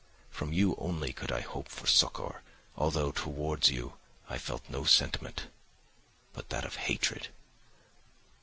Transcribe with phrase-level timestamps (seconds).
[0.31, 2.41] From you only could I hope for succour,
[2.75, 5.45] although towards you I felt no sentiment
[6.33, 7.27] but that of hatred.